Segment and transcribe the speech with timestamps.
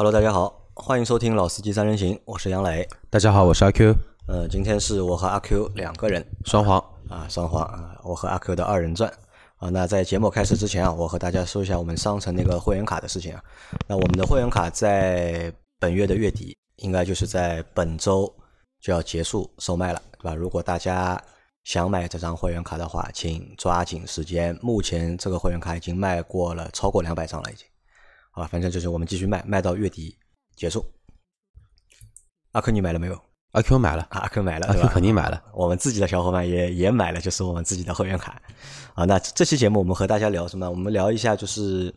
[0.00, 2.88] Hello，大家好，欢迎收听老司机三人行，我是杨磊。
[3.10, 3.92] 大家好，我是阿 Q。
[4.28, 6.78] 呃，今天是我和阿 Q 两个人双簧
[7.08, 9.12] 啊，双簧啊，我和阿 Q 的二人转
[9.56, 9.68] 啊。
[9.70, 13.42] 那在节目开始之前啊，我和大家说一下我们商城那个会员卡的事情啊。
[13.88, 18.32] 那我们的会员卡在本月的月底，应该就是在本周
[18.80, 20.34] 就要结束售卖了，对吧？
[20.36, 21.20] 如果大家
[21.64, 24.56] 想买这张会员卡的话，请抓紧时间。
[24.62, 27.66] 目前这个会员卡已经卖过了超过两百张了，已经。
[28.38, 30.16] 啊，反正就是我们继续卖，卖到月底
[30.54, 30.84] 结束。
[32.52, 33.20] 阿 Q，你买了没有？
[33.52, 35.42] 阿 Q 买了，阿 Q 买了，阿 Q 肯定买了。
[35.52, 38.40] 我们自己的小伙伴也也买了，就是我们自己的会员卡。
[38.94, 40.70] 啊，那这期节目我们和大家聊什么？
[40.70, 41.92] 我们聊一下就是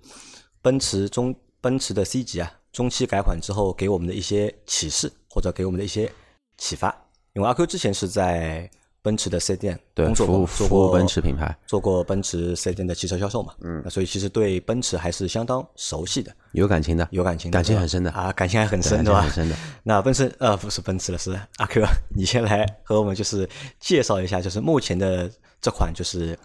[0.61, 6.11] 奔驰中奔驰的 C 级啊，中期改款之后给我们的一些启示或者给我们的一些
[6.57, 6.95] 启发。
[7.33, 8.69] 因为阿 Q 之前是在。
[9.03, 18.11] 奔驰的四 S 店工作过，做过奔驰品牌，做过奔驰四 S 店的汽车销售嘛，嗯，所以其实对奔驰还是相当熟悉的，有感情的，有感情，感情很深的。
[18.11, 19.21] 啊，感情还很深，对吧？
[19.21, 19.55] 很深的。
[19.83, 21.83] 那奔驰呃不是奔驰了，是阿 Q，
[22.15, 23.49] 你先来和我们就是
[23.79, 26.37] 介绍一下，就是目前的这款就是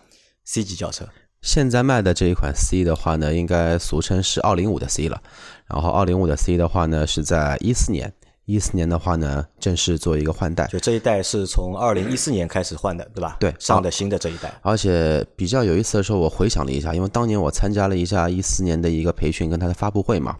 [0.44, 1.06] C 级轿车，
[1.42, 5.22] 现在卖的这一款 C 的话呢，应该俗称是二零五的 C 了，
[5.66, 8.10] 然后二零五的 C 的话呢，是在一四年。
[8.46, 13.36] 一四年的话呢，正式做一个换代，就这一代是从二零一四年开始换的，对吧？
[13.40, 14.54] 对，上的新的这一代。
[14.62, 20.36] 而且比较有意思的时候，我回想了一下，因为当年我参加了一下一四年的一个培训跟它的发布会嘛。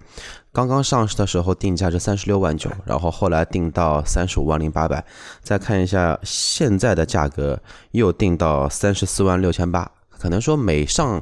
[0.52, 5.04] 刚刚上市的时候定价是三十六万九，然后后来定到三十五万零八百，
[5.42, 9.90] 再看一下现在的价格又定到三十四万六千八。
[10.10, 11.20] 可能说每上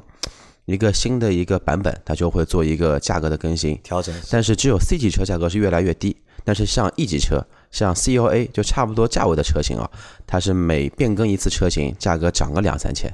[0.66, 6.14] 一个新的一个版本，它就会做一个价格的更新调整，但是只有 C 级车价格是越来越低。
[6.44, 9.90] 但是像 E 级车，像 COA 就差不多价位的车型啊，
[10.26, 13.10] 它是每变更一次车型，价格涨个两三千。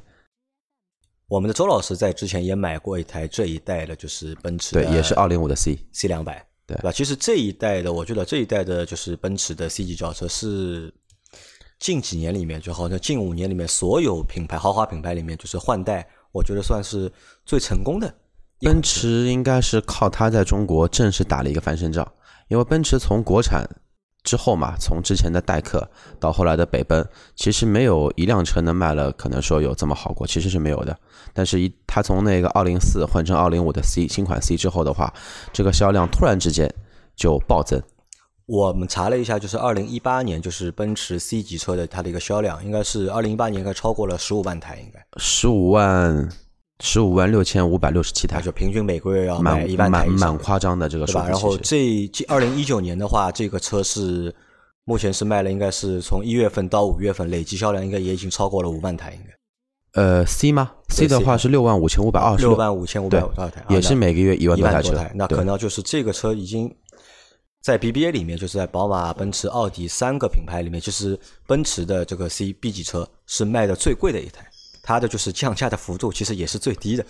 [1.28, 6.90] 我们的周老师在之前也买过一台这一代的，就是奔驰对，也是二零五的 C C 两百，对吧？
[6.90, 10.92] 其实这一代的，我觉得这一代的就是奔驰的 C 级轿车是
[11.78, 17.10] 近几年里面，就好像近五年里面所有品牌豪华品牌里面，就是换代，我觉得算是
[17.46, 18.12] 最成功的。
[18.62, 22.12] 奔驰应该是靠它在中国正式打了一个翻身仗。
[22.50, 23.64] 因为奔驰从国产
[24.24, 25.88] 之后嘛，从之前的代客
[26.18, 30.98] 到后来的北奔，其实没有一辆车能卖了，可能说有这么好过，其实是没有的。
[31.32, 35.14] 但是，一它从那个二零四换成二零五的 C 新款 C 之后的话，
[35.52, 36.68] 这个销量突然之间
[37.14, 37.80] 就暴增。
[38.46, 46.28] 我们查了一下，就是二零一八年，就是奔驰 C 级车的它的一个销量，应该是二零一八年应该超过了十五万台，应该十五万。
[46.80, 51.18] 十五万六千五百六十七台，就平均每个月要卖一万台蛮蛮夸张的这个数？
[51.18, 54.34] 然后这二零一九年的话，这个车是
[54.84, 60.00] 目前是卖了，应该是从一月份到五月份累计销量应该也已经超过了五万台，应该。
[60.00, 65.04] 呃，C 吗？C 的话是六万五千五百二十六万五千五百多少台，也是每个月一万多台车。
[65.14, 66.72] 那可能就是这个车已经
[67.60, 74.49] 在 BBA 里面，就是在宝马、奔驰、奥迪三个品牌里面，就是奔驰的这个 C B 级车是卖的最贵的一台。
[74.82, 77.04] 它的就是降价的幅度其实也是最低的，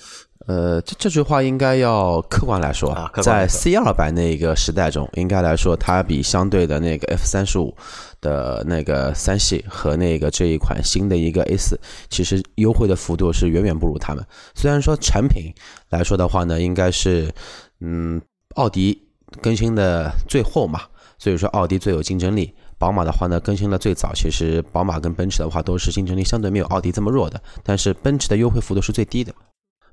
[0.47, 7.75] 呃，这这句话应该要客观来说，在 C 二百那个时代中，应该来说它比相对的那个 F 三十五
[8.21, 14.25] 的那个三系和那个这一款新的一个 A 四，其实优惠的幅度是远远不如他们。
[14.55, 15.53] 虽然说产品
[15.91, 17.33] 来说的话呢，应该是
[17.81, 18.21] 嗯
[18.57, 19.01] 奥迪
[19.41, 20.83] 更新的最后嘛，
[21.19, 22.53] 所以说奥迪最有竞争力。
[22.81, 24.15] 宝马的话呢，更新了最早。
[24.15, 29.35] 其实宝马跟奔驰的话都是竞争力相对没有奥迪这么弱的，但是奔驰的优惠幅度是最低的，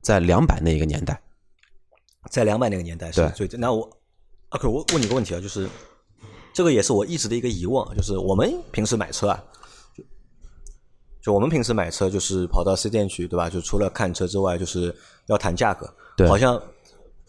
[0.02, 1.22] 在两百那一个年代，
[2.32, 3.58] 在两百那个年代是最低。
[3.58, 3.84] 那我
[4.48, 5.68] 啊，可我问你个问题啊，就是
[6.54, 9.44] 这个也是我一直的一个疑问，就是我们平时买车啊，
[9.94, 10.02] 就
[11.22, 13.50] 就我们平时买车就是跑到四店去，对吧？
[13.50, 15.94] 就除了看车之外，就是要谈价格。
[16.16, 16.58] 对，好像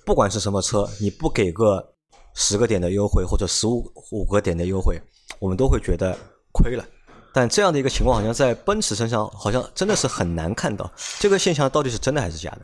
[0.07, 1.95] 不管是什么车，你不给个
[2.35, 4.97] 十个点的优惠或者十五五个点的优惠。
[5.38, 6.16] 我们都会觉得
[6.53, 6.84] 亏了，
[7.32, 12.62] 但这样的一个情况好像在奔驰身上好像真的是很难看到，这个现象到底是真的还是假的？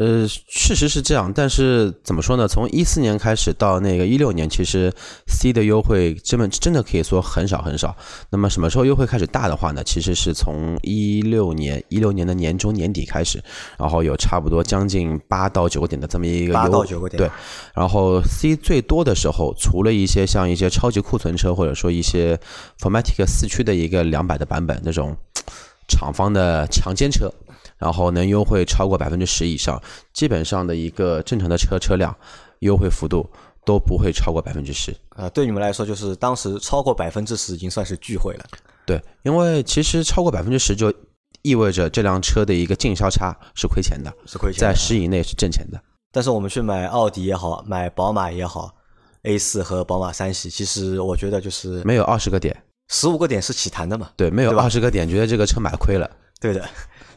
[0.00, 2.48] 呃，确实是这样，但是怎么说呢？
[2.48, 4.90] 从一四年开始到那个一六年，其实
[5.26, 7.94] C 的优惠真的真的可以说很少很少。
[8.30, 9.84] 那么什么时候优惠开始大的话呢？
[9.84, 13.44] 其实是从一六年一六年的年中年底开始，
[13.76, 17.18] 然后有差不多将近八到九个点的这么一个优八到九个点。
[17.18, 17.30] 对，
[17.74, 22.40] 然后 C 最多的时候，除了一些像一些超级库存车，或者说一些
[22.80, 25.14] Formatic 四驱的一个两百的版本那种
[25.86, 27.30] 厂方的强奸车。
[27.80, 29.82] 然后能优惠超过百分之十以上，
[30.12, 32.14] 基本上的一个正常的车车辆，
[32.58, 33.28] 优惠幅度
[33.64, 34.94] 都不会超过百分之十。
[35.16, 38.44] 啊，对你们来说，就是当时超过百分之十已经算是巨惠了。
[38.84, 40.92] 对，因为其实超过百分之十就
[41.42, 45.80] 意味着这辆车的一个净销差是亏钱的，是亏钱，在十以内是挣钱的。
[46.12, 48.74] 但是我们去买奥迪也好，买宝马也好
[49.22, 54.10] ，A 四和宝马三系，其实我觉得就是没有二十个点，十五个点是起谈的嘛。
[54.16, 56.10] 对，没有二十个点，觉得这个车买亏了。
[56.40, 56.66] 对的，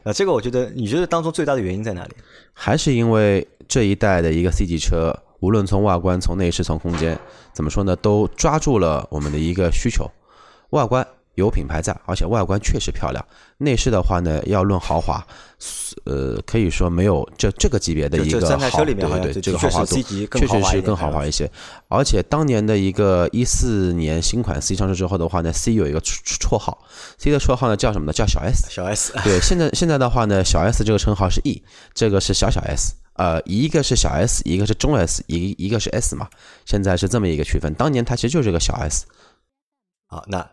[0.03, 2.11] 那这个我觉得，你觉得当中最大的原因在哪里？
[2.53, 7.17] 还是因为这一代的一个 C 级车，无论从外观、从内饰、从空间，
[7.53, 10.11] 怎么说呢，都抓住了我们的一个需求。
[10.71, 11.07] 外观。
[11.35, 13.25] 有品牌在，而且外观确实漂亮。
[13.57, 15.25] 内饰的话呢，要论豪华，
[16.05, 18.39] 呃，可以说没有这这个级别的一个
[18.69, 21.49] 豪，对对，这个豪华度确实是更豪华一些。
[21.87, 26.77] 而且当年的一个一四年新款 C 上市之后的话呢，C 有一个绰号
[27.17, 28.13] ，C 的绰号呢叫什么呢？
[28.13, 28.67] 叫小 S。
[28.69, 29.13] 小 S。
[29.23, 31.63] 对，现在现在的话呢，小 S 这个称号是 E，
[31.93, 32.95] 这个是小小 S。
[33.13, 36.27] 呃，一个是小 S，一个是中 S，一一个是 S 嘛。
[36.65, 37.73] 现在是这么一个区分。
[37.75, 39.05] 当年它其实就是个小 S。
[40.07, 40.49] 好，那。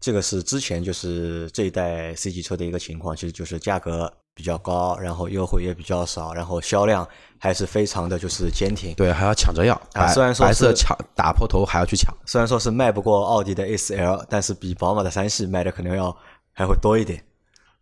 [0.00, 7.06] 这个是之前就是这一代 C 级车的一个情况，其实就是价格比较高，然后优惠也比较少，然后销量
[7.38, 8.94] 还是非常的就是坚挺。
[8.94, 10.08] 对，还要抢着要啊！
[10.08, 16.16] 虽然说白色抢打破头还要去抢，虽然说是卖不过奥迪的 S L，但是比宝马的三系卖的可能要
[16.52, 17.22] 还会多一点，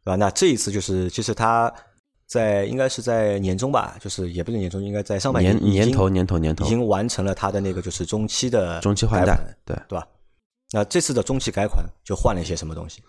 [0.04, 0.16] 对吧？
[0.16, 1.72] 那这一次就是其实它
[2.26, 10.04] 在应该是在年中吧，就是也不是年中，应该在上半年年头年头年头已经完成了它的那个就是中期的中期换代，对对吧？
[10.72, 13.02] 那这次的中期改款就换了一些什么东西？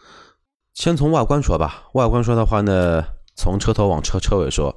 [0.73, 1.83] 先从外观说吧。
[1.93, 3.03] 外观说的话呢，
[3.35, 4.73] 从车头往车车尾说，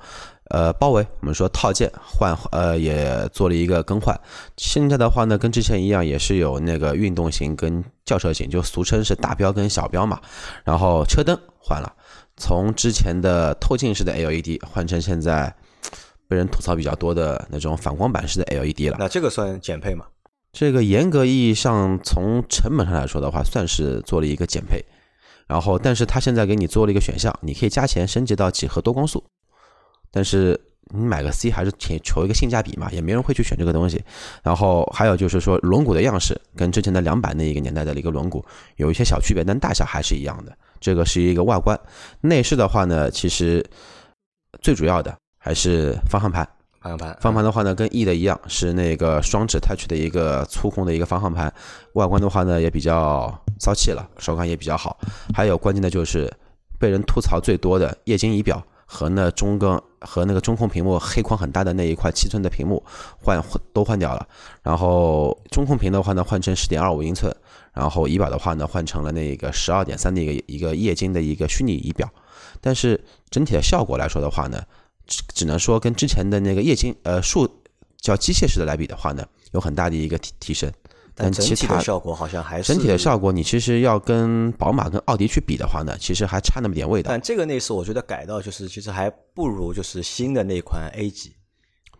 [0.50, 4.18] 呃，包围我们说套件换，呃，也做了一个更换。
[4.56, 10.20] 现在的话呢，跟之前一样，也是有那个运动型跟轿车型，就俗称是大标跟小标嘛。
[10.64, 11.92] 然后车灯换了，
[12.36, 15.54] 从之前的透镜式的 LED 换成现在
[16.26, 18.96] 被人吐槽比较多的那种反光板式的 LED 了。
[18.98, 20.06] 那这个算减配吗？
[20.52, 24.84] 这个严格意义上，从成本上来说的话，算是做了一个减配。
[25.46, 29.22] 然后，但是他现在给你做了一个选项，你可以加钱升级到几何多光束。
[30.10, 30.58] 但是
[30.94, 34.02] 你买个 C 还是求求一个性价比嘛，也没人会去选这个东西。
[34.42, 38.44] 然后还有就是说，轮毂的样式跟之前的两百那一个年代的一个轮毂
[38.76, 40.56] 有一些小区别，但大小还是一样的。
[40.80, 41.78] 这个是一个外观。
[42.20, 43.64] 内饰的话呢，其实
[44.60, 46.46] 最主要的还是方向盘。
[46.82, 51.52] 方向盘，方向盘的话呢，跟 E 的一样，是那个双指 Touch 的一个触控的一个方向盘。
[51.94, 54.98] 外观的话呢，也比较骚气了，手感也比较好。
[55.32, 56.30] 还有关键的就是
[56.78, 62.82] 被人吐槽最多的液晶仪表和那中跟和那个中控屏幕黑框很大的那一块七寸的屏幕
[63.22, 63.40] 换
[63.72, 64.26] 都换掉了。
[64.62, 67.32] 然后中控屏的话呢，换成十点二五英寸，
[67.72, 72.08] 然后仪表的话呢，换成了那个十二点三的一个一个液晶的一个虚拟仪表。
[72.60, 73.00] 但是
[73.30, 74.60] 整体的效果来说的话呢，
[75.06, 77.48] 只只能说跟之前的那个液晶呃数
[78.00, 80.70] 叫机械式的来比的话呢，有很大的一个提提升，
[81.14, 87.10] 但整体的效果好像还是整体的效果，你其实要跟宝马跟奥迪去比的话呢，其实还差那么点味道。
[87.10, 91.32] 但这个内饰我觉得改到就是其实还不如就是新的那款 A 级，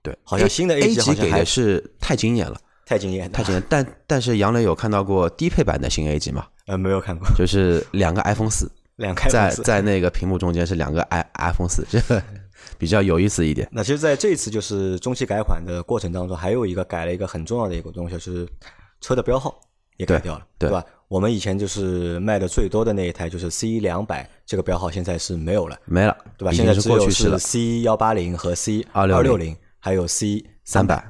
[0.02, 3.62] 对，好像新的 A 级给的是太惊艳了，太惊艳，太惊艳。
[3.68, 6.46] 但但是杨磊有看到过低配版的新 A 级吗？
[6.66, 8.70] 呃，没有看过，就是两个 iPhone 四，
[9.28, 12.22] 在在那个屏幕中间是两个 i iPhone 四，这个。
[12.78, 13.68] 比较有意思一点。
[13.72, 18.48] 那其实在这一次就是中期改款的过程当中，还有一个改了一个很重要的一个东西，就是
[19.00, 19.60] 车的标号
[19.96, 20.84] 也改掉了，对吧？
[21.08, 26.52] 我们以前就是卖的最多的那一台就是 C 两百，这个标号现在是没有了，没了，对吧？
[26.52, 31.04] 现在只有是 C 幺八零和 C 二六零，还有 C 三百。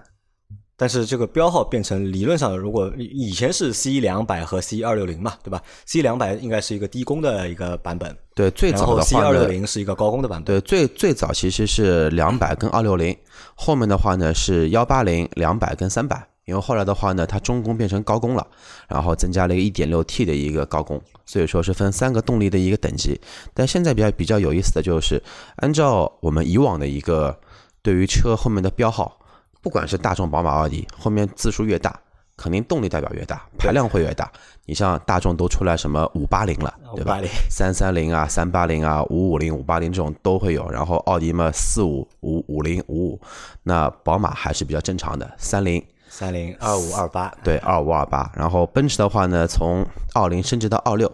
[0.82, 13.16] 但是这个标号变成理论上，如果以前是 C 两百和 C 二六零嘛，对吧？C 两百应该是一个低功的一个版本，对，最早的 C 二六零是一个高功的版本，对，最最早其实是两百跟二六零，
[13.54, 18.44] 后面的话呢是幺八零、两百跟三百，因为后来的话呢，它中功变成高功了，
[18.88, 23.20] 然后增加了一个一点六 T 的一个高功，所以说是分三个动力的一个等级。
[23.54, 25.22] 但现在比较比较有意思的就是，
[25.58, 27.38] 按照我们以往的一个
[27.82, 29.20] 对于车后面的标号。
[29.62, 31.98] 不管是大众、宝马、奥迪，后面字数越大，
[32.36, 34.30] 肯定动力代表越大，排量会越大。
[34.64, 37.20] 你像大众都出来什么五八零了，对吧？
[37.48, 40.68] 三三零啊，三八零啊，五五零、五八零这种都会有。
[40.68, 43.20] 然后奥迪嘛，四五五五零五五，
[43.62, 48.30] 那宝马还是比较正常的，三零三零二五二八，对，二五二八。
[48.36, 51.10] 然后奔驰的话呢，从二零升级到二六，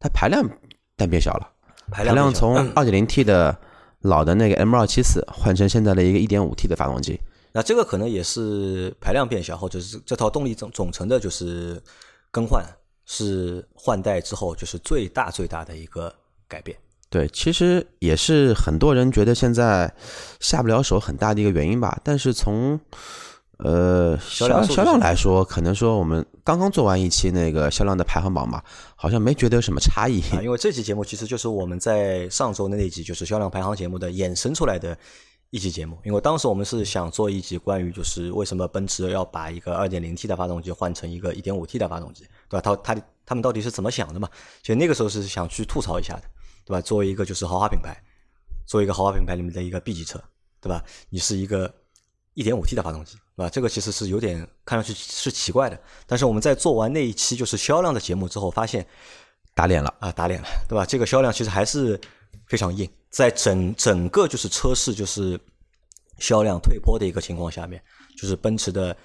[0.00, 0.44] 它排量
[0.96, 1.48] 但变小了，
[1.90, 3.56] 排量从二点零 T 的
[4.00, 7.20] 老的那个 M 二七四换成现在的一个一点五 T 的发动机。
[7.56, 11.82] 那这个可能也是排量变小，或者是这套动力总总成的，就是
[12.30, 12.62] 更换，
[13.06, 16.14] 是换代之后就是最大最大的一个
[16.46, 16.76] 改变。
[17.08, 19.90] 对，其实也是很多人觉得现在
[20.38, 21.98] 下不了手很大的一个原因吧。
[22.04, 22.78] 但是从
[23.60, 28.62] 呃销量销量来说，可能说我们刚刚做完一期那个销量的排行榜嘛，
[28.94, 30.20] 好像没觉得有什么差异。
[30.42, 34.94] 因为这期节目其实就是我们在上周的那集就是销量排行节目的衍生出来的。
[35.50, 42.60] 一期节目，因为当时我们是想做一集关于就是为什么奔驰要把一个 2.0T 的发动机换成一个 1.5T 的发动机，对吧？
[42.60, 44.28] 他他他们到底是怎么想的嘛？
[44.60, 46.22] 其实那个时候是想去吐槽一下的，
[46.64, 46.80] 对吧？
[46.80, 47.96] 作为一个就是豪华品牌，
[48.66, 50.22] 作为一个豪华品牌里面的一个 B 级车，
[50.60, 50.82] 对吧？
[51.10, 51.72] 你是一个
[52.34, 53.48] 1.5T 的发动机，对吧？
[53.48, 55.80] 这个其实是有点看上去是奇怪的。
[56.06, 58.84] 但是我们在做完那一期就是销量的节目之后，发现
[59.54, 60.84] 打脸了啊，打脸了，对吧？
[60.84, 61.98] 这个销量其实还是
[62.46, 62.88] 非常硬。
[63.10, 65.38] 在整整个就是车市就是
[66.18, 67.82] 销量退坡的一个情况下面，
[68.16, 68.96] 就是奔驰的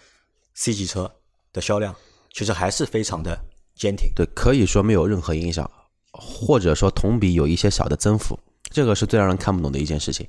[0.53, 1.11] C 级车
[1.53, 1.95] 的销量
[2.33, 3.37] 其实还是非常的
[3.75, 4.11] 坚挺。
[4.15, 5.69] 对，可以说没有任何影响，
[6.11, 8.37] 或者说同比有一些小的增幅，
[8.69, 10.27] 这个是最让人看不懂的一件事情。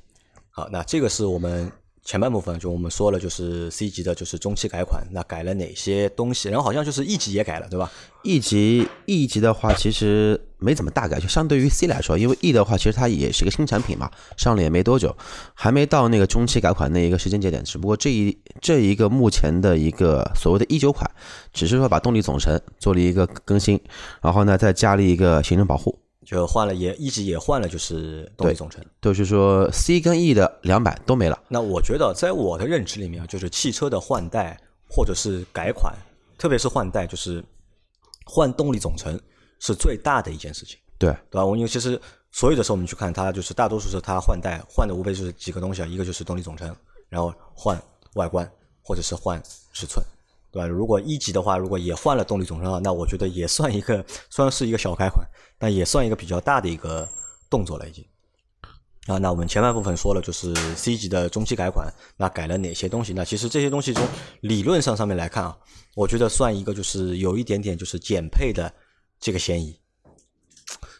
[0.49, 1.71] 好，那这个是我们。
[2.03, 6.49] 前半部分就我们说了，就是 C 级的，就是中期改款，那改了哪些东西？
[6.49, 7.89] 然后好像就是 E 级也改了，对吧
[8.23, 15.15] ？E 级 E 级的话，其实没怎么大改，就相对于 C 来说，因为 E 的话，其实它也是个新产品嘛，上了也没多久，
[15.53, 17.63] 还没到那个中期改款那一个时间节点。
[17.63, 21.09] 只不过这一这一个目前的一个所谓的一九款，
[21.53, 23.79] 只是说把动力总成做了一个更新，
[24.21, 26.02] 然后呢再加了一个行程保护。
[26.25, 31.39] 就换了，也一直也换了，就是动力总成，就是说 C 跟 E 的两百都没了。
[31.47, 35.93] 那我觉得，在我的认知里面，就是汽车的换代或者是改款，
[36.37, 37.43] 特别是换代，就是
[38.25, 39.19] 换动力总成
[39.59, 40.77] 是最大的一件事情。
[40.97, 41.45] 对，对吧？
[41.45, 41.99] 我因为其实
[42.31, 46.73] 所有的时候我们去看它，就是大多数是它换代换的无非就是几个东西啊，一个就是动力总成，
[47.09, 47.81] 然后换
[48.15, 48.49] 外观
[48.81, 49.41] 或者是换
[49.73, 50.03] 尺寸。
[50.53, 50.67] 对吧？
[50.67, 57.09] 如果一级的话，如果也换了动力总成的话，那我觉得也算一个，虽然是一个小改款，但也算一个比较大的一个
[57.49, 58.05] 动作了已经。
[59.07, 63.13] 啊，那我们前半部分说了，就是 C 级的中期改款，那改了哪些东西？
[63.13, 64.07] 那其实这些东西从
[64.41, 65.57] 理论上上面来看啊，
[65.95, 68.71] 我觉得算一个就是有一点点就是减配的
[69.19, 69.75] 这个嫌疑。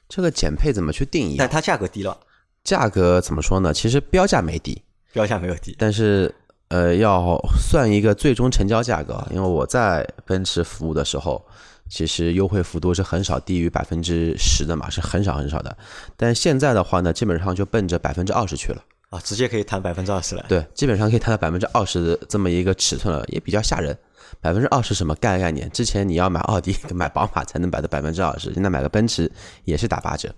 [0.10, 1.36] 这个减配怎么去定义？
[1.38, 2.20] 但它价格低了。
[2.64, 3.72] 价格怎么说呢？
[3.72, 4.82] 其实标价没低，
[5.12, 6.34] 标价没有低，但是。
[6.74, 11.40] 呃，要算一个最终成交价格，因为我在奔驰服务的时候，
[11.88, 15.78] 其实优惠幅度是很少低于百分之十的嘛，是很少很少的。
[16.18, 20.44] 但现在的话呢，基本上就奔着百分之二十去了啊，直接可以谈百分之二十了。
[20.50, 23.96] 对，基本上可以谈到百分之二十的这么一个尺寸了，也比较吓人。
[24.42, 25.70] 百分之二十什么概概念？
[25.70, 29.32] 之前你要买奥迪、买宝马才能买到百分之二十，现在买个奔驰
[29.66, 30.34] 也是打八折，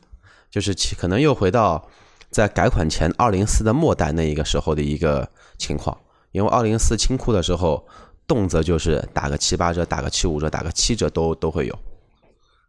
[0.51, 1.87] 就是可能又回到
[2.29, 5.25] 在改款前二零四的末代那一个时候的一个
[5.57, 5.97] 情况。
[6.35, 7.81] 因为二零四清库的时候，
[8.27, 11.79] 动辄就是打个七八折，打个七五折，打个七折都都会有。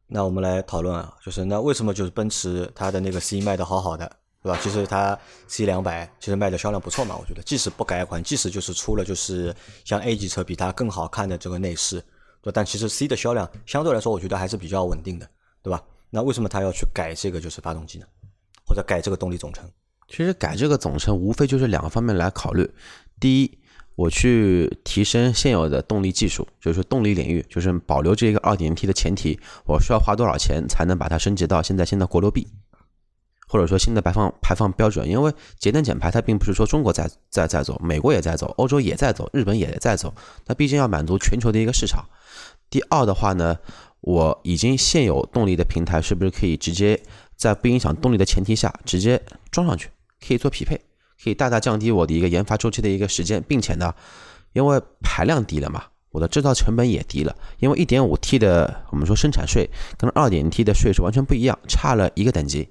[0.06, 4.08] 那我们来讨论啊，就是那为什么就是奔驰它的那个 C 卖的好好的，
[4.40, 4.56] 对吧？
[4.62, 5.18] 其实它
[5.48, 9.52] C 两百其实卖的销量不错嘛，我觉得，即使不改款，即使就是出了就是
[9.84, 12.00] 像 A 级车比它更好看的这个内饰，
[12.40, 15.28] 对，但其实 C 的销量相对来说，我觉得还是比较稳定的，
[15.60, 15.82] 对吧？
[16.08, 18.06] 那为什么它要去改这个就是发动机呢？
[18.64, 19.68] 或者改这个动力总成？
[20.08, 22.72] 其实改这个总成无非就是两个方面来考虑。
[23.18, 23.58] 第一，
[23.94, 32.46] 我去提升现有的动力技术，就是动力领域，就是保留这个二点零 T 的前提，我需要花多少钱才能把它升级到现在新的国六 B，
[33.48, 35.08] 或者说新的排放排放标准？
[35.08, 42.04] 因为节能减排它并不是说中国在在在走，美国也在走，欧洲也在走，日本也在走，它毕竟要满足全球的一个市场。
[42.68, 43.56] 第二的话呢，
[44.02, 47.00] 我已经现有动力的平台是不是可以直接
[47.34, 49.88] 在不影响动力的前提下直接装上去，
[50.20, 50.78] 可以做匹配？
[51.22, 53.94] 可以大大降低我的一个研发周期的一个时间，并且呢，
[54.52, 57.34] 因为排量低了嘛，我的制造成本也低了。
[57.58, 62.68] 因为一点五 T 的我们说生产税跟二点 T 的税是完全不一样，差了一个等级，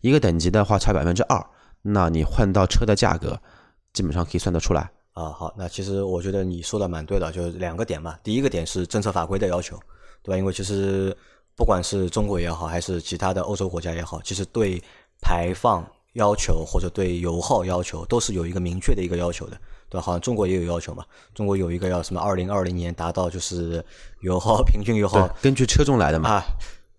[0.00, 1.44] 一个等级的话差百分之二，
[1.82, 3.40] 那你换到车的价格
[3.92, 5.30] 基本上可以算得出来啊。
[5.30, 8.18] 好，那其实我觉得你说的蛮对的，就是两个点嘛。
[8.22, 9.78] 第一个点是政策法规的要求，
[10.22, 10.36] 对吧？
[10.36, 11.16] 因为其实
[11.56, 14.82] 不管是中国也好，还是其他的欧洲国家也好，其实对
[15.20, 15.84] 排放。
[16.14, 19.56] 要求或者对油耗要求都是有一个明确的一个要求的，
[19.88, 20.02] 对吧？
[20.02, 21.04] 好像中国也有要求嘛。
[21.34, 22.20] 中国有一个要什么？
[22.20, 23.84] 二零二零年达到就是
[24.20, 26.30] 油耗平均油耗，根据车重来的嘛。
[26.30, 26.44] 啊，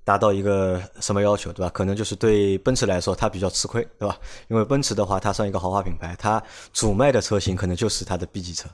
[0.04, 1.70] 达到一个什么要求，对吧？
[1.74, 4.18] 可能就是对奔驰来说，它比较吃亏，对吧？
[4.50, 6.42] 因为奔驰的话，它算一个豪华品牌，它
[6.74, 8.70] 主卖的车型可能就是它的 B 级车，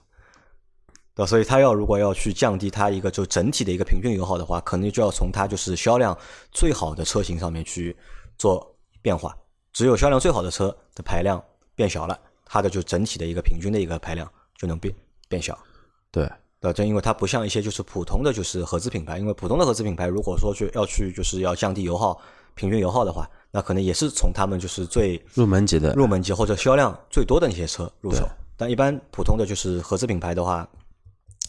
[1.16, 1.26] 对吧？
[1.26, 6.18] 所以它要如果要去降低它一个就整体的一个平均油耗的话，可能就要从它就是销量
[6.52, 7.96] 最好的车型上面去
[8.38, 9.34] 做变化。
[9.74, 11.42] 只有销量最好的车的排量
[11.76, 14.94] 变小了，它的就整体的一个平均的一个排量就能变
[15.28, 15.58] 变小。
[16.12, 22.20] 对，对，正因为它不像一些就是普通的就是合资品牌，因为普通的合资品牌如果说去要去就是要降低油耗
[22.56, 28.28] 平均油耗的话，那可能也是从他们就是最入门级的入门级或者销量最多的那些车入手。
[28.58, 30.68] 但一般普通的就是合资品牌的话，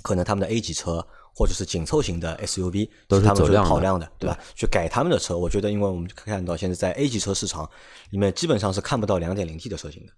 [0.02, 1.06] 可能他们的 A 级车。
[1.34, 4.38] 或者是紧凑型的 SUV 都是他们是跑量的，对吧？
[4.54, 7.68] 去改他们的车，我觉得，因为我们看到现在在 A 级车市场
[8.10, 10.12] 里面，基本上是看不到 2.0T 的车型的。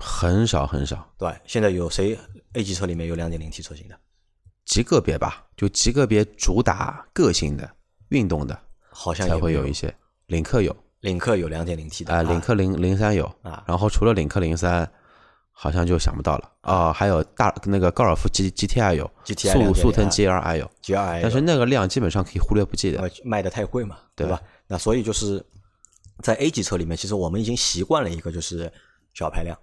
[0.00, 1.08] 很少很少。
[1.16, 2.18] 对，现在有谁
[2.54, 3.96] A 级车里面有 2.0T 车型的？
[4.64, 7.70] 极个别吧，就极个别主打个性的、
[8.08, 8.58] 运动的，
[8.90, 9.94] 好像才会有一些。
[10.26, 14.90] 领克有，领克有 2.0T 的啊，领克零零三有啊，然后除了领克零三，
[15.54, 24.38] 好像就想不到了啊，还有大那个高尔夫 G G T I 有速速腾 G L I 有 G L I，但是那个量基本上可以忽略不计的，卖的太贵嘛，对吧？
[24.66, 25.42] 那所以就是
[26.22, 28.70] 在 A 级车里面，其实我们已经习惯了一个就是
[29.14, 29.56] 小排量。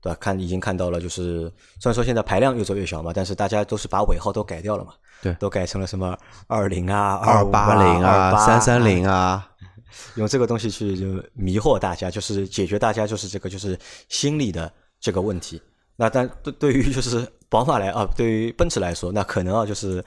[0.00, 0.18] 对吧？
[0.20, 4.92] 看已经看到了，就是虽然说现在排量越做越小嘛，但是大家都是把尾号都改掉了嘛。
[5.22, 6.14] 对，都改成了什么
[6.46, 9.48] 二零啊、二八零啊、三三零啊，
[10.16, 13.78] 用这个东西去就迷惑大家，就是解决大家就是这个就是
[14.10, 14.70] 心理的
[15.04, 15.60] 这个问题。
[15.96, 20.02] 那但对对于就是宝马来啊，对于奔驰来说，那可能啊就是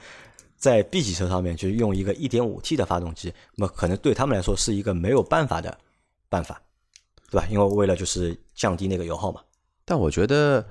[0.56, 5.78] 在 B 级车上面就用一个 1.5T 的发动机，那么可能对他们来说是一个没有办法的
[6.28, 6.60] 办法，
[7.30, 7.46] 对吧？
[7.48, 9.40] 因为为了就是降低那个油耗嘛。
[9.84, 10.66] 但我觉得，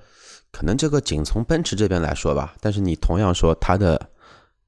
[0.52, 2.54] 可能这个仅从奔驰这边来说吧。
[2.60, 4.10] 但是你同样说它的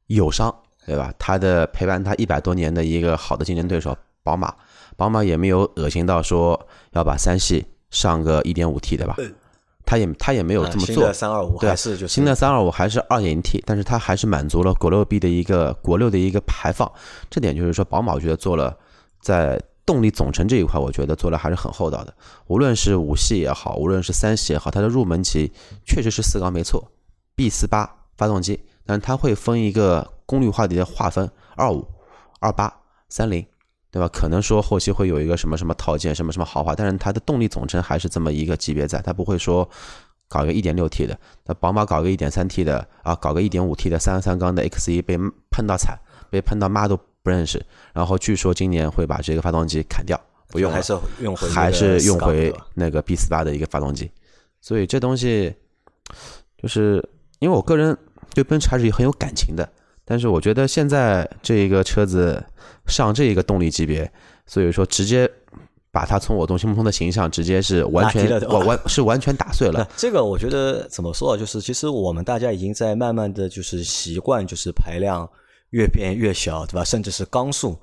[0.08, 1.14] 友商，对吧？
[1.20, 4.56] 它的陪伴它一百多年的一个好的竞争对手宝马，
[4.96, 9.16] 宝马也没有恶心到说要把三系上个 1.5T 的吧？
[9.90, 10.96] 他也他也没有这么做。
[10.96, 16.92] 新的三二五还是就是新的三二五还是二点 T，但是它还是满足了国六 B 的一个国六的一个排放。
[17.30, 18.78] 这点就是说，宝马我觉得做了
[19.20, 19.60] 在。
[19.86, 22.14] 动力总成这一块，我觉得做的还是很厚道的。
[22.46, 25.52] 无论是五系也好，无论是三系也好，它的入门级
[25.84, 26.92] 确实是四缸没错
[27.36, 31.88] ，B 四八发动机，但是它会分一个功率化的划分，二五、
[32.40, 32.72] 二八、
[33.08, 33.44] 三零，
[33.92, 34.08] 对吧？
[34.08, 39.70] 可能说后期会有一个什么什么套件，什么什么豪华，但是它的动力总成还是这么一个级别在，它不会说
[40.28, 45.18] 搞一个一点六 T 的，那宝马搞个一点三 T 的啊，搞个一点五 T 的三三缸的 X 一被
[45.50, 45.98] 喷到惨，
[46.30, 47.00] 被喷到妈都。
[47.22, 47.62] 不认识，
[47.94, 54.10] 然后据说今年会把这个发动机砍掉，不用还是用回还是用回那个 B 四八的一个发动机，
[54.62, 55.54] 所以这东西
[56.58, 57.06] 就是
[57.40, 57.96] 因为我个人
[58.34, 59.70] 对奔驰还是很有感情的，
[60.10, 62.44] 但是我觉得现在这一个车子
[62.88, 64.12] 上这一个动力级别，
[64.48, 65.30] 所以说直接
[65.92, 69.88] 把它从我心目中的形象直接是完全完完是完全打碎了。
[69.96, 71.38] 这个我觉得怎么说啊？
[71.38, 75.30] 就是其实我们大家已经在慢慢的就是习惯就是排量。
[75.72, 76.84] 越变越小，对吧？
[76.84, 77.78] 甚至是缸数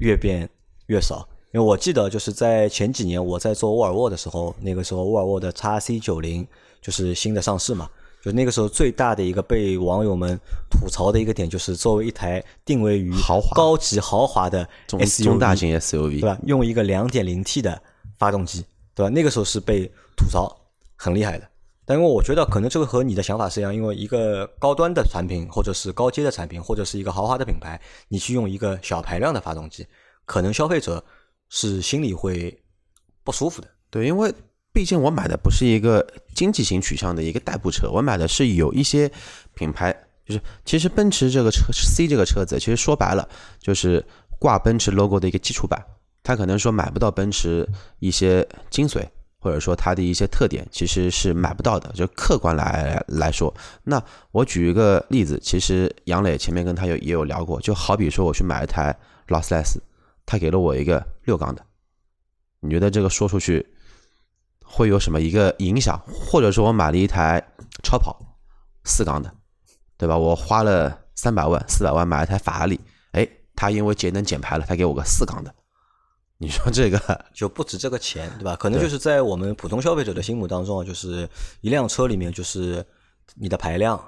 [0.00, 0.46] 越变
[0.88, 1.26] 越少。
[1.54, 6.46] 因为我记得就是在前几年我在做沃尔沃的时候，那个时候沃尔沃的 x C 九零
[6.82, 7.88] 就是新的上市嘛，
[8.22, 10.38] 就那个时候最大的一个被网友们
[10.70, 16.38] 吐槽的一个点，就是作为一台定位于豪华、高级豪华的 SUV，中大型 SUV，对吧？
[16.46, 17.82] 用一个两点零 T 的
[18.18, 19.10] 发动机，对吧？
[19.10, 20.56] 那个时候是被吐槽
[20.94, 21.48] 很厉害的。
[21.84, 29.84] 但因为我觉得可能这个和你的想法是一样，因为一个高端的产品或者是高阶的产品或者是一个豪华的品牌，你去用一个小排量的发动机，
[30.24, 31.04] 可能消费者
[31.48, 32.56] 是心里会
[33.24, 33.66] 不舒服的。
[33.90, 34.32] 对，因为
[34.72, 39.10] 毕竟我买的不是一个经济型取向的一个代步车，我买的是有一些
[39.54, 39.94] 品牌，
[40.26, 43.28] 就是其实奔驰这个车 C 这个车子，其实说白了
[43.60, 44.04] 就是
[44.38, 45.84] 挂奔驰 logo 的一个基础版，
[46.22, 49.06] 它可能说买不到奔驰一些精髓。
[49.44, 53.52] 或者说它的一些特点其实是买不到的，就客观来来说。
[53.82, 59.82] 那我举一个例子，其实杨磊前面跟他有也有聊过，就好比说我去买一台劳斯莱斯，
[60.24, 61.66] 他给了我一个六缸的，
[62.60, 63.66] 你觉得这个说出去
[64.74, 66.00] 会有什么一个影响？
[66.08, 67.42] 或者说我买了一台
[67.82, 68.18] 超跑
[68.84, 69.30] 四缸的，
[69.98, 70.16] 对吧？
[70.16, 72.80] 我花了三百万、四百万买了台法拉利，
[73.10, 75.54] 哎，他因为节能减排了，他给我个四缸的。
[76.38, 76.98] 你说这个
[77.34, 78.56] 就不值这个钱，对吧？
[78.56, 81.28] 可能就是在我们普通消费者的心目当中，就是
[81.60, 82.84] 一辆车里面，就是
[83.34, 84.02] 你的排量、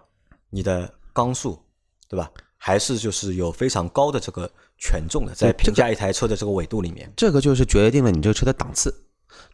[0.48, 1.62] 你的缸数，
[2.08, 2.30] 对吧？
[2.56, 8.92] 还是就是有非常高的这个权重的，在评价一台车的这个维度里面，这个就是决定了你这个车的档次，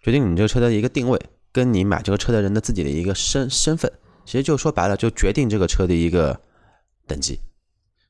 [0.02, 1.20] 决定你这个车的一个定位，
[1.52, 3.90] 跟你买这个车的人的自己的一个身身份，
[4.24, 6.38] 其实就说白了，就决定这个车的一个
[7.06, 7.38] 等级。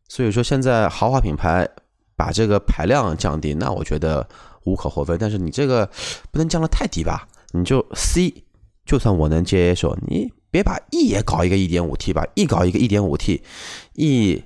[0.09, 1.69] 所以说，现在豪华品牌
[2.17, 4.29] 把这个排量降低，那我觉得。
[4.65, 5.89] 无可厚非，但是你这个
[6.31, 7.27] 不能降得太低吧？
[7.53, 8.45] 你就 C，
[8.85, 14.45] 就算我能接受，你别把 E 也搞一个 1.5T 吧，E 搞一个 1.5T，E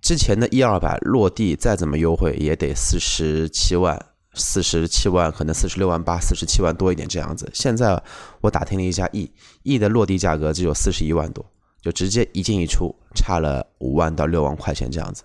[0.00, 4.00] 之前的一二百落地再怎么优惠也得四十七万，
[4.38, 7.50] 四十七万可能四十六万八，四十七万多一点这样子。
[7.52, 8.02] 现在
[8.40, 11.44] 我打听了一下 E，E 的落地价格只有四十一万多，
[11.82, 15.24] 就直接一进一出差了五万到六万块钱这样子。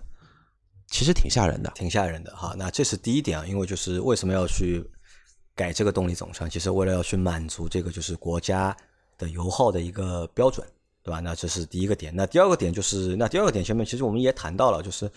[0.88, 2.54] 其实挺吓人的，挺吓人的哈。
[2.58, 4.84] 那这是第一点啊，因为就是为什么要去
[5.54, 6.48] 改这个动力总成？
[6.48, 8.76] 其实为了要去满足这个就是国家
[9.18, 10.64] 的油耗的一个标准，
[11.02, 11.20] 对吧？
[11.20, 12.14] 那这是第一个点。
[12.14, 15.10] 那第二个点就是，那第二个点前面其实我们也谈到了，就是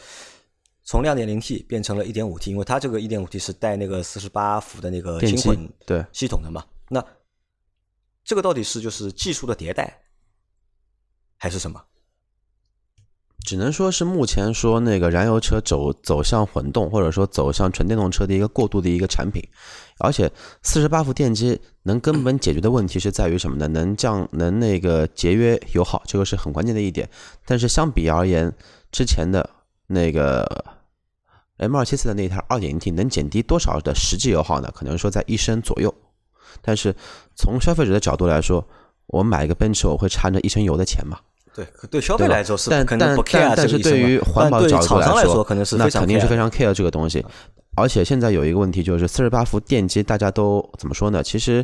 [0.87, 6.63] 从两点零 T 变成了一点五 T，因为它这个一点五 T 是带那个四十八伏的那个轻混对系统的嘛。
[6.87, 7.05] 那
[8.23, 9.99] 这个到底是就是技术的迭代，
[11.35, 11.83] 还是什么？
[13.45, 19.43] 只能说是目前说那个燃油车走走向混动，或者说走向纯电动车的一个过渡的一个产品。
[19.99, 20.31] 而且
[20.63, 23.67] 四十八伏电机能根本解决的问题是在于什么呢？
[23.67, 27.09] 能降能那个节约油耗，这个是很关键的一点。
[27.45, 28.53] 但是相比而言，
[28.89, 29.49] 之前的
[29.87, 30.65] 那个
[31.57, 34.71] M 二七四的那一台二点零 T 能减低多少的实际油耗呢？
[34.75, 35.93] 可能说在一升左右。
[36.61, 36.95] 但是
[37.35, 38.65] 从消费者的角度来说，
[39.07, 41.19] 我买一个奔驰，我会差那一升油的钱嘛？
[41.53, 47.25] 对，对消费来说是，但但但但是对于环保角度来说，可能是那肯定是非常 care 这个东西。
[47.75, 51.23] 而且现在有一个问题就是四十八伏电机，大家都怎么说呢？
[51.23, 51.63] 其实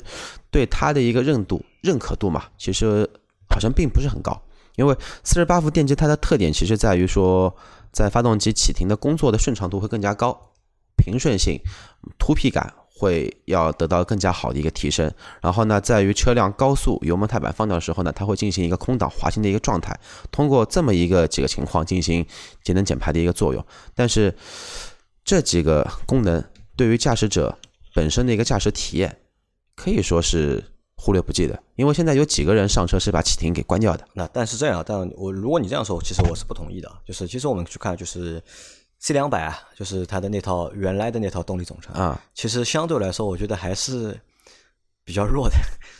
[0.51, 3.07] 对它的一个认度、认可度嘛，其实
[3.49, 4.39] 好像并不是很高。
[4.75, 7.55] 因为四十八伏电机它的特点其实在于说，
[7.93, 10.37] 在发动机启停的工作的顺畅度会更加高，
[10.97, 11.59] 平顺性、
[12.17, 15.13] 突皮感会要得到更加好的一个提升。
[15.41, 19.97] 然后呢，在于车辆高速油门踏板放掉的时候呢，它会进行一个空档滑行的一个状态，
[20.31, 22.25] 通过这么一个几个情况进行
[22.63, 23.65] 节能减排的一个作用。
[23.93, 24.35] 但是
[25.23, 26.43] 这几个功能
[26.75, 27.57] 对于驾驶者
[27.93, 29.17] 本身的一个驾驶体验，
[29.75, 30.63] 可以说是
[31.03, 31.61] 忽略不计的。
[31.75, 34.07] 因为现在有几个人上车是把启停给关掉的。
[34.13, 36.89] 那但是这样，但我如果你这样说，其实我是不同意的。
[37.05, 38.41] 就是其实我们去看，就是
[38.99, 44.17] C 两百啊，就是它的那套原来的那套动力总成啊，其实相对来说，我觉得还是
[45.03, 45.55] 比较弱的。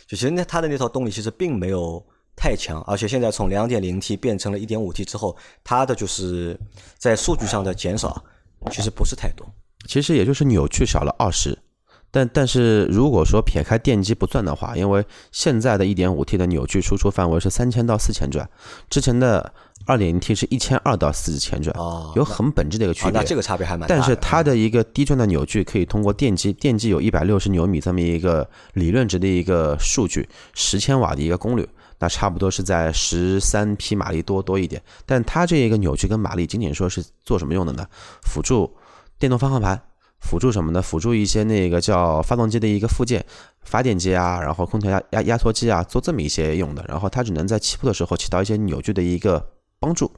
[0.06, 2.02] 就其实那它的那套动力其实并没有
[2.34, 6.58] 太强，而且现在从两点零 T 变成了一点五 T 之后，它的就是
[6.98, 8.24] 在数据上的减少。
[8.70, 9.46] 其实不是太多，
[9.86, 11.54] 其实也就是扭矩少了二十，
[12.14, 18.48] 但但是如果说撇开电机不算的话，因为现在的一点五 T 的扭矩输出范围是三千到四千转，
[18.88, 19.52] 之前的
[19.84, 21.74] 二点零 T 是一千二到四千转，
[22.14, 23.10] 有很本质的一个区别。
[23.10, 23.92] 那这个差别还蛮大。
[23.92, 31.68] 但是它的一个低转的扭矩可以通过电机，电机有一百六十牛米这么一个理论值的一个数据，十千瓦的一个功率。
[31.98, 37.86] 那差不多是在十三匹马力多多一点，但它这一个扭矩跟马力仅仅说是做什么用的呢？
[38.22, 38.72] 辅助
[39.18, 39.80] 电动方向盘，
[40.24, 40.82] 辅助什么呢？
[40.82, 43.24] 辅助一些那个叫发动机的一个附件，
[43.62, 46.84] 发电机啊，然后空调压压压缩机啊，做这么一些用的。
[46.88, 49.46] 然后它只能在起步的时候起到一些扭矩的一个
[49.78, 50.10] 帮助。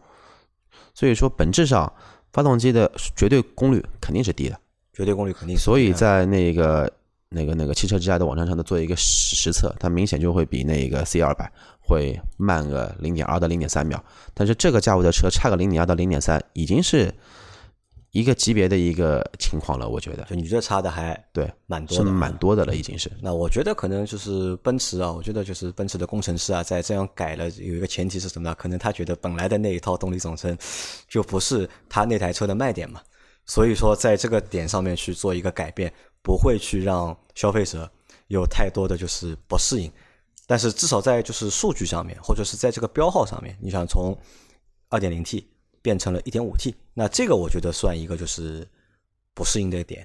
[0.95, 1.93] 所以说本质上
[2.33, 4.59] 发动机的绝对功率肯定是低的，
[4.93, 5.57] 绝对功率肯定。
[5.59, 6.91] 所以在那个
[7.29, 11.51] 那个那个汽车之家的网站上的做一个实实测，它明显就会比那个 C 二百。
[11.89, 14.03] 会慢个零点二到零点三秒，
[14.35, 17.15] 但是这个价位的车差个零点二到零点三，已经是
[18.19, 19.89] 一个级别的一个情况了。
[19.89, 23.11] 我觉得，就你这差的还对蛮多，是蛮多的了，已经是。
[23.21, 28.55] 那我觉得可能就是奔驰啊，我觉得就是奔驰的工程师啊，在这样改了，有一个前提是什么呢？
[28.55, 30.57] 可能他觉得本来的那一套动力总成
[31.09, 33.03] 就不是他那台车的卖点嘛，
[33.45, 37.91] 所以说在这个点上面去做一个改变，不会去让消费者
[38.29, 39.93] 有太多的就是不适应。
[40.49, 44.17] 但是至少在就是数据上面，或者是在这个标号上面，你想从
[44.89, 45.45] 二点零 T
[45.87, 48.67] 变成了一点五 T，那这个我觉得算一个就是
[49.35, 50.05] 不适应的点，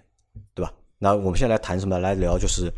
[0.54, 0.72] 对吧？
[1.00, 1.98] 那我们现在来谈什么？
[1.98, 2.72] 来聊就是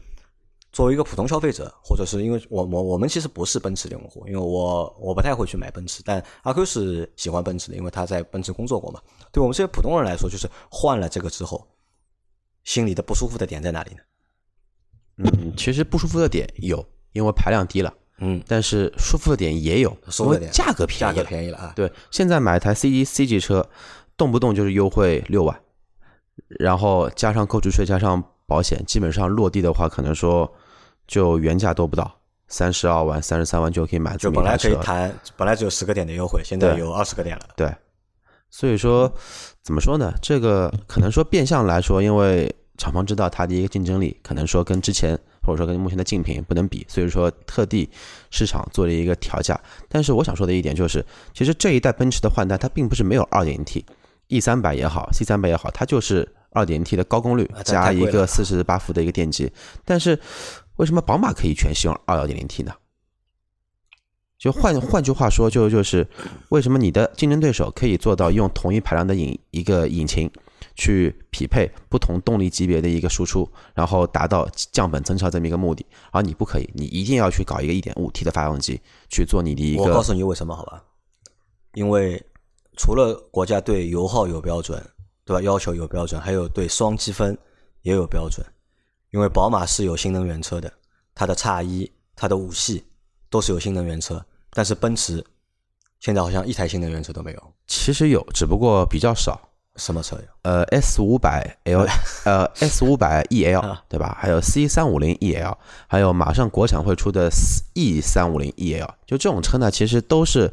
[0.72, 9.02] 作为一个普通消费者，或者是因为我我我们其实不是奔驰的用户，因为我我不太会去买奔驰，但阿 Q 是喜欢奔驰的，因为他在奔驰工作过嘛。
[9.34, 11.68] 对我们这些普通人来说，就是换了这个之后，
[12.64, 14.02] 心里的不舒服的点在哪里呢？
[15.18, 16.86] 嗯，其实不舒服的点有。
[17.14, 17.94] 因为排量低了，
[18.26, 21.74] 嗯，但是舒服的点也有，所谓价格便宜，价格便宜了啊。
[21.76, 23.68] 对，现在买台 C 级 C 级车，
[24.16, 25.60] 动不动就是优惠六万，
[26.48, 30.50] 然后加上购置税加上保险，基本上落地的话，可能说
[31.06, 32.10] 就原价都不到
[32.48, 34.16] 三十二万、三十三万就可以买。
[34.16, 37.50] 就本来可以谈，本来只有十个点的优惠，现在有二十个点了。
[37.58, 37.70] 对，
[38.50, 39.14] 所以说
[39.62, 40.14] 怎么说呢？
[40.22, 45.20] 这个可能说变相来说，因为厂方知道它的一个竞争力，可能说跟之前。
[45.46, 47.90] 或者说跟目前的竞品不能比，所以说特地
[48.32, 49.60] 市场做了一个调价。
[49.90, 59.52] 但是我想说的一点就是，其实这一代奔驰的换代，它并不是没有 2.0T，E 三百也好，C 三百也好，它就是 2.0T 的高功率加一个四十八伏的一个电机。
[59.84, 60.20] 但是
[60.78, 62.74] 为什么宝马可以全系用 2.0T 呢？
[64.38, 66.06] 就换换句话说，就就是
[66.50, 70.30] 为什么你的竞争对手可以做到用同一排量的引一个引擎？
[70.76, 79.84] 去匹配不同动力级别的一个输出，然后达到降本增效这么一个目的，而你不可以，你一定要去搞一个一点五 T 的发动机去做你的一个。
[79.84, 80.84] 我告诉你为什么好吧？
[81.74, 82.24] 因为
[82.78, 84.84] 除了国家对油耗有标准，
[85.26, 85.42] 对吧？
[85.42, 87.38] 要求有标准，还有对双积分
[87.82, 88.46] 也有标准。
[89.12, 90.72] 因为宝马是有新能源车的，
[91.14, 92.84] 它的叉一、它的五系
[93.30, 95.24] 都是有新能源车，但是奔驰
[96.00, 97.54] 现在好像一台新能源车都没有。
[97.68, 99.40] 其实有，只不过比较少。
[99.76, 100.24] 什么车呀？
[100.44, 101.88] 呃，S 五百 L，
[102.26, 104.16] 呃，S 五百 EL，对吧？
[104.20, 105.56] 还有 C 三五零 EL，
[105.88, 107.30] 还有马上国产会出的
[107.74, 110.52] E 三五零 EL，就这种车呢，其实都是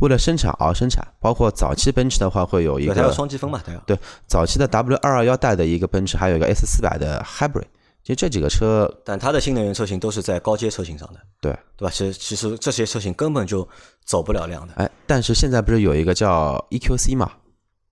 [0.00, 1.06] 为了生产而生产。
[1.18, 7.64] 包括早期奔驰的话，会有一个双积分嘛，对，早期的 W 二二幺代的一个奔驰，还有一个 S 四百的 Hybrid。
[8.02, 11.92] 其实这几个车，但它的新能源车型都是在高阶车型上的，对对吧？
[11.92, 13.66] 其实其实这些车型根本就
[14.04, 14.72] 走不了量的。
[14.76, 17.30] 哎，但是现在不是有一个叫 EQC 嘛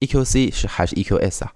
[0.00, 1.52] ？EQC 是还是 EQS 啊？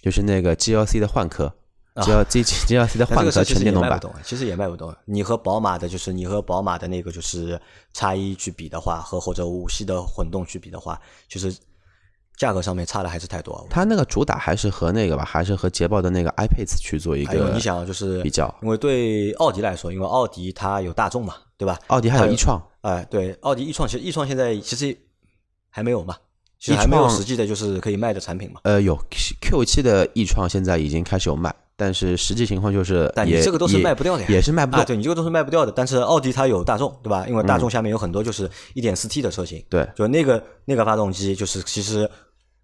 [0.00, 1.52] 就是那个 GLC 的换壳
[1.94, 4.94] ，GLC GLC 的换壳纯电动版，其实也卖不动。
[5.04, 7.60] 你和宝马的，就是你和宝马的那个就是
[7.92, 11.54] 叉一去比的话，和或者五系的混动去比的话，就是。
[12.36, 13.66] 价格上面差的还是太多。
[13.68, 17.50] 它那个主打还是和那个吧，还是和捷豹的那个 iPace 去做一个。
[17.52, 21.78] 你想就是比较，因为对奥迪来说，因为奥迪它有大众嘛，对吧？
[21.88, 24.96] 奥迪还有一创，哎，对，奥迪一创其实一创现在其实
[25.68, 26.16] 还没有嘛，
[26.60, 28.60] 其实还没有实际的就是可以卖的产品嘛。
[28.64, 28.96] 呃，有
[29.40, 34.84] Q 七的易创现在已经开始有卖，但是实际情况就是，但你这个都是卖不掉的呀，也是卖不掉。
[34.84, 37.26] 对你这个都是卖不掉的，但是奥迪它有大众，对吧？
[37.26, 42.08] 因为大众下面有很多就是一点四 T 的车型，对，就那个那个发动机就是其实。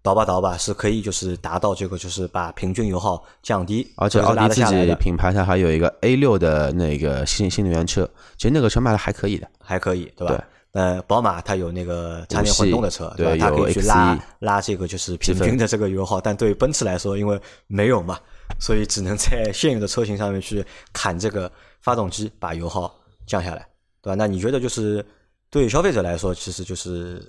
[0.03, 10.41] 倒吧倒吧是可以，就是达到这个，就是把平均油耗降低，而且奥迪自己品牌它还有一个 A 六的那个新新能源车，其实那个车卖的还可以的，还可以，对吧？
[10.77, 13.35] 呃，宝马它有那个插电混动的车，对吧？
[13.39, 18.19] 它可以去拉拉这个就是平均的这个油耗，但对于奔驰来说，因为没有嘛，
[18.59, 20.63] 所以只能在 现有的车型上面去
[20.93, 22.93] 砍这个发动机，把油耗
[23.25, 23.67] 降下来，
[24.01, 24.15] 对吧？
[24.15, 25.03] 那你觉得就是
[25.49, 27.27] 对消费者来说，其实就是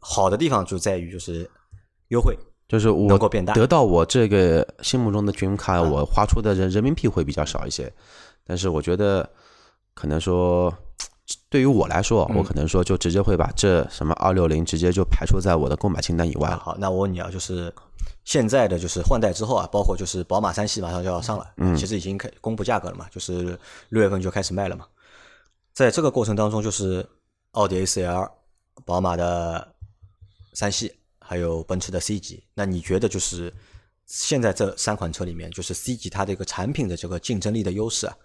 [0.00, 1.48] 好的地方就在于就是。
[2.10, 7.92] 优惠就是我能够变大，得到我这个心目中的 dream car，我花出的人人民币会比较少一些，
[8.46, 9.28] 但是我觉得
[9.92, 10.72] 可能说
[11.56, 16.58] 对于我来说，我可能说就直接会把这什么二六零直接就排除在我的购买清单以外了。
[16.58, 17.72] 好，那我问你啊，就是
[18.24, 24.84] 现在的就是换代之后啊，包括就是宝马三系马上就要上了，嗯，其实已经开公布价格了嘛，就是六月份就开始卖了嘛，
[25.72, 27.08] 在这个过程当中，就是
[27.52, 28.30] 奥迪 A 四 L、
[28.84, 29.74] 宝马的
[30.52, 30.92] 三系。
[31.28, 33.52] 还有奔驰的 C 级，那你觉得就是
[34.06, 38.16] 现在这三款车里面，就是 C 级它的一个产品的这个竞争力的优势啊，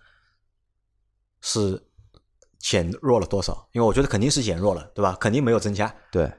[1.42, 1.82] 是
[2.62, 3.68] 减弱了多少？
[3.74, 5.18] 因为我觉得肯定是减弱了，对吧？
[5.20, 5.94] 肯定没有增加。
[6.12, 6.32] 对，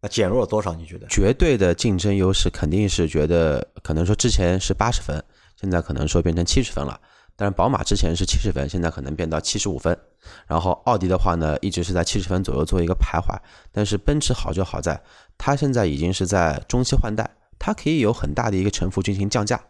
[0.00, 0.72] 那减弱了多少？
[0.72, 1.06] 你觉得？
[1.08, 5.22] 绝对的竞争优势肯定是觉得，可能说之前是八十分，
[5.60, 6.98] 现在可能说变成七十分了。
[7.36, 9.98] 但是宝马之前是七十分，现在可能变到七十五分。
[10.46, 13.36] 然后奥迪的话呢，一直是在七十分左右做一个徘徊。
[13.72, 15.02] 但是奔驰好就好在，
[15.36, 19.60] 它现在已经是在中期换代，它可以有很大的一个沉浮进行降价。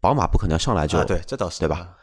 [0.00, 1.96] 宝马不可能上来就对，这倒是对吧？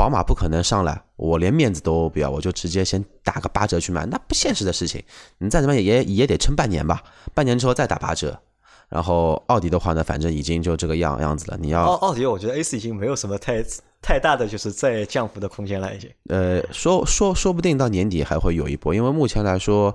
[0.00, 5.04] 宝马不可能上来，我连面子都不要，我就直接先打个八折去卖，那不现实的事情。
[5.36, 7.02] 你再怎么也也得撑半年吧，
[7.34, 8.40] 半年之后再打八折。
[8.88, 11.58] 然后奥迪的话呢，反正已经就这个样样子了。
[11.60, 13.62] 你要奥奥迪，我觉得 A 四已经没有什么太。
[14.02, 16.10] 太大的就是再降幅的空间了，已经。
[16.30, 19.94] 呃，说说说不定到年底还会有一波，因为目前来说，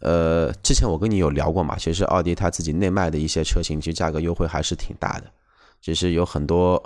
[0.00, 5.24] 呃，之前我跟你有聊过嘛，其实奥迪它自己内卖的一些车型，其实价格优惠还是挺大的，
[5.82, 6.82] 其实有很多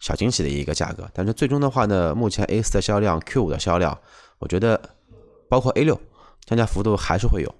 [0.00, 1.08] 小惊喜的一个价格。
[1.12, 3.98] 但是最终的话呢，目前 A 四的销量、Q 五的销量，
[4.38, 4.80] 我觉得
[5.48, 6.00] 包括 A 六
[6.46, 7.54] 降价幅度还是会有，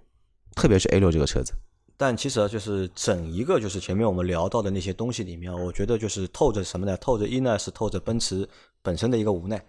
[0.54, 1.52] 特别是 A 六这个车子。
[1.96, 6.96] 但其实啊，就是整一个就是前面我们聊到的那些东西里面，我觉得就是透着什么呢？
[6.98, 8.48] 透着一呢是透着奔驰
[8.82, 9.60] 本身的一个无奈，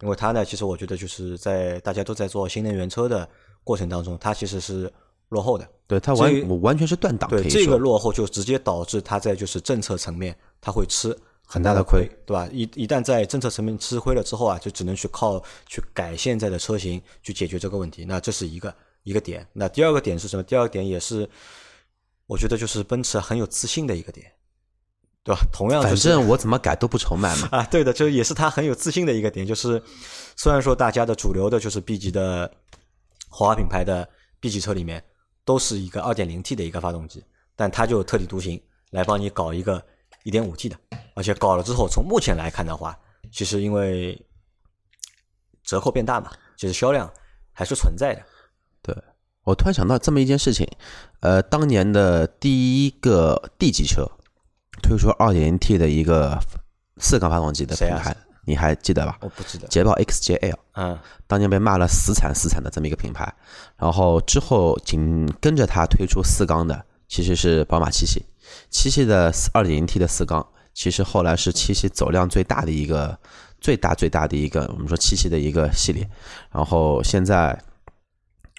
[0.00, 3.28] 因为它呢，其实我觉得就是在大家都在做新能源车的
[3.62, 4.90] 过程当中，它其实是
[5.28, 5.68] 落后的。
[5.86, 7.28] 对它完完全是断档。
[7.28, 12.48] 对这个落后就直接导致它在就是政策层面它会吃很大的亏，对吧？
[12.52, 18.04] 一一旦在政策层面吃亏了之后啊，就只能去靠去改现在的车型去解决这个问题。
[18.04, 19.46] 那这是一个一个点。
[19.52, 20.42] 那第二个点是什么？
[20.42, 21.28] 第二个点也是。
[22.26, 24.32] 我觉得就是奔驰很有自信的一个点，
[25.22, 25.42] 对吧？
[25.52, 27.46] 同样，反正我怎么改都不愁卖嘛。
[27.52, 29.46] 啊，对的，就也是他很有自信的一个点。
[29.46, 29.80] 就是
[30.34, 32.50] 虽然说大家的主流的就是 B 级的
[33.28, 34.08] 豪华品牌的
[34.40, 35.04] B 级车里面
[35.44, 37.22] 都是一个 2.0T 的一个发动机，
[37.54, 39.84] 但它就特立独行来帮你搞一个
[40.24, 40.76] 1.5T 的，
[41.14, 42.98] 而且搞了之后，从目前来看的话，
[43.30, 44.20] 其实因为
[45.62, 47.10] 折扣变大嘛，其实销量
[47.52, 48.22] 还是存在的。
[48.82, 48.96] 对。
[49.44, 50.66] 我突然想到这么一件事情，
[51.20, 54.10] 呃，当年的第一个 D 级车
[54.82, 56.38] 推出 2.0T 的一个
[56.96, 59.18] 四缸发动机的品牌，你还记得吧？
[59.20, 59.68] 我不记得。
[59.68, 63.30] 捷豹 XJL，嗯，当年被骂了死惨死惨的这么一个品牌，
[63.76, 68.24] 然后之后紧跟着它推出四缸的其实是宝马七系，
[68.70, 73.18] 七系的 2.0T 的四缸，其实后来是七系走量最大的一个
[73.60, 76.08] 最大最大的一个我们说七系的一个系列，
[76.50, 77.62] 然后现在。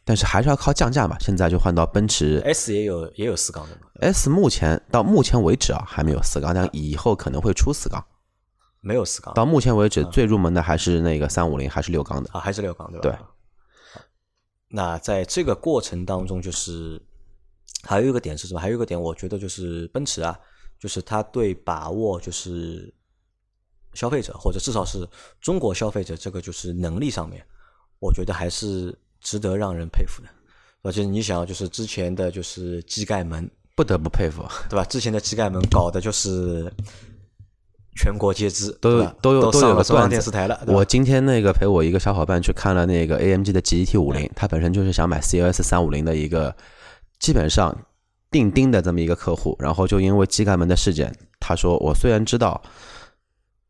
[0.07, 1.17] 但是还是要靠降价嘛。
[1.19, 8.05] 现在就换到奔驰 S 也有也有四缸的嘛，S 目前到目前为止啊还没有四缸，但以后可能会出四缸。
[8.81, 13.17] 没有四缸，到目前为止最入门的还是那个三五零，还是六缸的啊，还是六缸对吧？
[13.17, 14.01] 对。
[14.67, 17.01] 那在这个过程当中，就是
[17.85, 18.59] 还有一个点是什么？
[18.59, 20.37] 还有一个点，我觉得就是奔驰啊，
[20.79, 22.93] 就是它对把握就是
[23.93, 25.07] 消费者或者至少是
[25.39, 27.45] 中国消费者这个就是能力上面，
[27.99, 30.27] 我觉得还是值得让人佩服的。
[30.81, 34.83] 而且你想，就是之前的就是机盖门，不得不佩服，对吧？
[34.85, 36.71] 之前的机盖门搞的就是。
[37.97, 40.61] 全国皆知，都有都有都有个段电视台了。
[40.67, 46.53] 我今天那个陪我一个小伙伴去看了那个 AMG 的 GT 五零，他本身就是想买 CLS 三五零的一个
[47.19, 47.75] 基本上
[48.29, 52.61] 钉钉的这么一个客户，然后就因为机盖门的事件，他说我虽然知道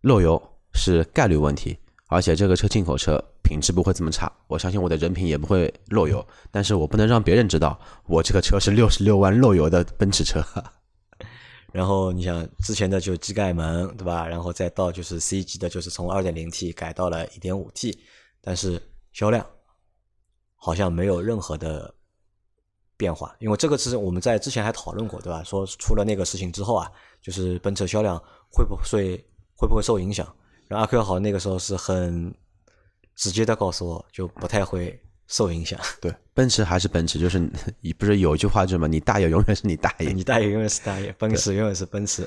[0.01, 0.41] 漏油
[0.73, 1.77] 是概率问题，
[2.07, 10.43] 而且这个车进口车品质不会这么差，我相信我的人品也不会漏油，但是我不能让别人知道我这个车是六十六万漏油的奔驰车。
[11.71, 14.27] 然后你想之前的就机盖门对吧？
[14.27, 17.97] 然后再到就是 C 级的，就是从二点零 T 改到了一点五 T，
[18.41, 18.81] 但是
[19.11, 19.45] 销量
[20.55, 21.93] 好像没有任何的
[22.97, 23.35] 变化。
[23.39, 25.43] 因为这个是我们在之前还讨论过对吧？
[25.43, 28.17] 说出了那个事情之后啊，就是奔驰销量
[28.51, 29.23] 会不会
[29.55, 30.25] 会不会受影响？
[30.67, 32.33] 然后阿 Q 好那个时候是很
[33.15, 35.01] 直接的告诉我就不太会。
[35.27, 37.39] 受影响， 对，奔驰还是奔驰，就是
[37.81, 42.21] 你不是有一句话就是嘛，你大爷永远是你大爷，你大爷永远是大爷，奔驰永远是奔驰，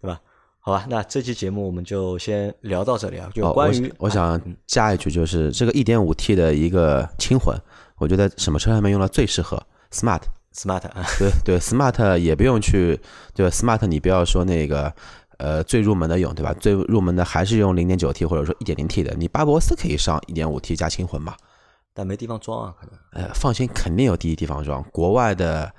[0.00, 0.20] 对吧？
[0.58, 3.30] 好吧，那这期节目我们就先聊到这里啊。
[3.32, 7.56] 就关于我想加一句，就是这个一点五 T 的一个轻混，
[7.98, 12.98] 我觉得什么车上面用的最适合？Smart，Smart，啊对对，Smart 也不用去，
[13.34, 14.92] 对 Smart 你不要说那个
[15.38, 16.52] 呃最入门的用，对吧？
[16.58, 21.36] 最入门的还是用零点九 T 或者说一点零 T 的，你巴博斯可以上一点五 T 加轻混嘛？
[21.94, 22.98] 但没地方装啊，可能。
[23.12, 24.82] 呃，放心，肯定有第一地方装。
[24.90, 25.70] 国外的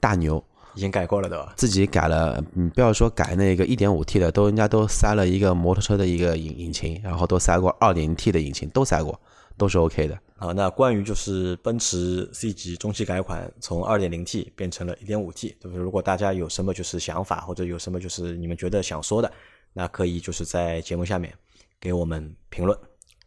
[0.00, 0.42] 大牛
[0.74, 1.52] 已经改过了，对吧？
[1.56, 9.20] 自己改了，你不要说改那个一点五 T 的，都人家都塞了一个摩托车的一个引引擎，然后都塞过二点零 T 的引擎，都塞过，
[9.58, 10.18] 都是 OK 的。
[10.40, 15.78] 好，那关于就是奔驰 C 级中期改款从二点零 T 变成了 1.5T，对不对？
[15.78, 19.30] 如果大家有什么就是想法，或者有什么就是你们觉得想说的，
[19.72, 21.34] 那可以就是在节目下面
[21.80, 22.78] 给我们评论。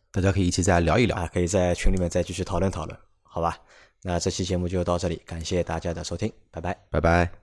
[0.10, 3.58] 大家可以一起再聊一聊啊，可以在群里面再继续讨论讨论，好吧？
[4.04, 7.41] 那这期节目就到这里，感谢大家的收听，拜拜，拜拜。